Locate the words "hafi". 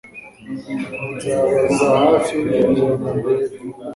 2.05-2.31